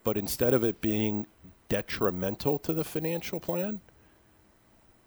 [0.04, 1.26] But instead of it being
[1.70, 3.82] detrimental to the financial plan,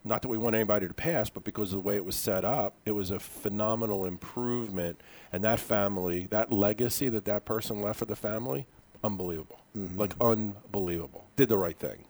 [0.04, 2.44] not that we want anybody to pass, but because of the way it was set
[2.44, 5.00] up, it was a phenomenal improvement.
[5.32, 8.66] And that family, that legacy that that person left for the family,
[9.02, 9.60] unbelievable.
[9.76, 9.98] Mm-hmm.
[9.98, 11.26] Like, unbelievable.
[11.36, 12.04] Did the right thing.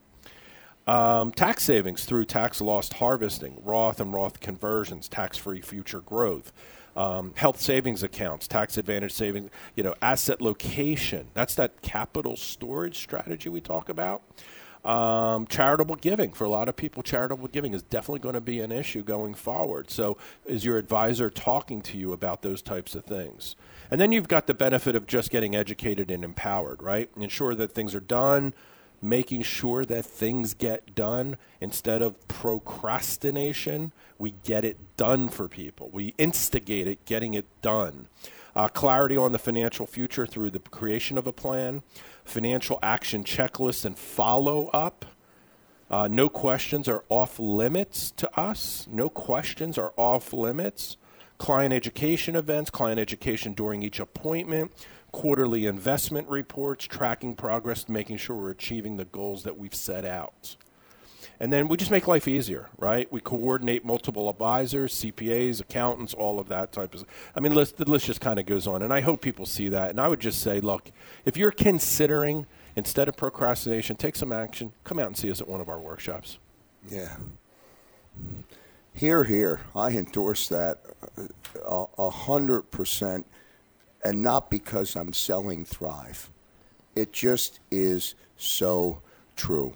[0.87, 6.51] Um, tax savings through tax loss harvesting, Roth and Roth conversions, tax free future growth.
[6.95, 11.27] Um, health savings accounts, tax advantage savings, you know, asset location.
[11.33, 14.23] That's that capital storage strategy we talk about.
[14.83, 18.61] Um, charitable giving for a lot of people, charitable giving is definitely going to be
[18.61, 19.91] an issue going forward.
[19.91, 23.55] So, is your advisor talking to you about those types of things?
[23.91, 27.09] And then you've got the benefit of just getting educated and empowered, right?
[27.15, 28.55] Ensure that things are done,
[29.01, 33.91] making sure that things get done instead of procrastination.
[34.17, 35.89] We get it done for people.
[35.91, 38.07] We instigate it, getting it done.
[38.55, 41.83] Uh, clarity on the financial future through the creation of a plan
[42.23, 45.05] financial action checklist and follow up.
[45.89, 48.87] Uh, no questions are off limits to us.
[48.89, 50.97] No questions are off limits.
[51.37, 54.71] Client education events, client education during each appointment,
[55.11, 60.55] quarterly investment reports, tracking progress, making sure we're achieving the goals that we've set out.
[61.41, 63.11] And then we just make life easier, right?
[63.11, 67.03] We coordinate multiple advisors, CPAs, accountants, all of that type of.
[67.35, 69.67] I mean, list, the list just kind of goes on, and I hope people see
[69.69, 69.89] that.
[69.89, 70.91] And I would just say, look,
[71.25, 74.71] if you're considering instead of procrastination, take some action.
[74.83, 76.37] Come out and see us at one of our workshops.
[76.87, 77.17] Yeah.
[78.93, 79.61] Here, here.
[79.75, 80.77] I endorse that
[81.67, 83.25] uh, a hundred percent,
[84.05, 86.29] and not because I'm selling Thrive.
[86.95, 89.01] It just is so
[89.35, 89.73] true.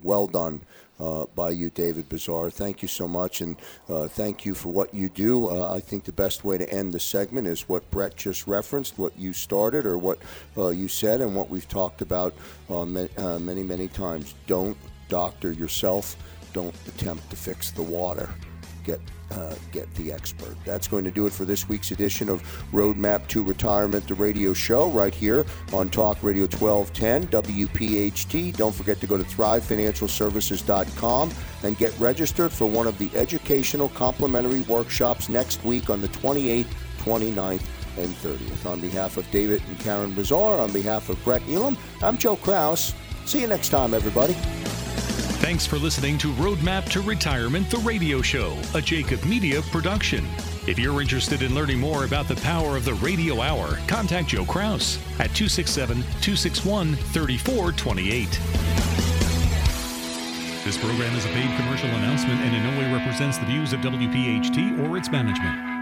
[0.00, 0.60] Well done
[1.00, 2.50] uh, by you, David Bazaar.
[2.50, 3.56] Thank you so much, and
[3.88, 5.48] uh, thank you for what you do.
[5.48, 8.98] Uh, I think the best way to end the segment is what Brett just referenced,
[8.98, 10.18] what you started, or what
[10.56, 12.34] uh, you said, and what we've talked about
[12.68, 13.08] uh, many,
[13.40, 14.34] many, many times.
[14.46, 14.76] Don't
[15.08, 16.16] doctor yourself.
[16.52, 18.28] Don't attempt to fix the water.
[18.84, 20.54] Get uh, get the expert.
[20.64, 24.52] That's going to do it for this week's edition of Roadmap to Retirement, the radio
[24.52, 28.56] show, right here on Talk Radio 1210 WPHT.
[28.56, 31.30] Don't forget to go to thrivefinancialservices.com
[31.62, 36.66] and get registered for one of the educational complimentary workshops next week on the 28th,
[36.98, 37.62] 29th,
[37.98, 38.66] and 30th.
[38.66, 42.94] On behalf of David and Karen Bazaar, on behalf of Brett Elam, I'm Joe Kraus.
[43.26, 44.36] See you next time, everybody.
[45.40, 50.26] Thanks for listening to Roadmap to Retirement, the radio show, a Jacob Media production.
[50.66, 54.44] If you're interested in learning more about the power of the radio hour, contact Joe
[54.44, 58.28] Kraus at 267 261 3428.
[60.64, 63.80] This program is a paid commercial announcement and in no way represents the views of
[63.80, 65.77] WPHT or its management.